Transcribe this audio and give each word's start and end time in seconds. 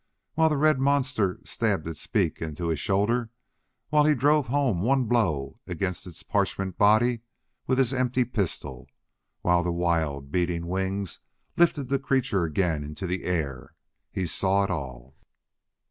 While 0.33 0.49
the 0.49 0.57
red 0.57 0.79
monster 0.79 1.39
stabbed 1.43 1.87
its 1.87 2.07
beak 2.07 2.41
into 2.41 2.69
his 2.69 2.79
shoulder, 2.79 3.29
while 3.89 4.05
he 4.05 4.15
drove 4.15 4.47
home 4.47 4.81
one 4.81 5.03
blow 5.05 5.59
against 5.67 6.07
its 6.07 6.23
parchment 6.23 6.75
body 6.79 7.21
with 7.67 7.77
his 7.77 7.93
empty 7.93 8.25
pistol, 8.25 8.87
while 9.41 9.61
the 9.61 9.71
wild, 9.71 10.31
beating 10.31 10.65
wings 10.65 11.19
lifted 11.55 11.89
the 11.89 11.99
creature 11.99 12.45
again 12.45 12.83
into 12.83 13.05
the 13.05 13.25
air 13.25 13.75
he 14.11 14.25
saw 14.25 14.63
it 14.63 14.71
all. 14.71 15.15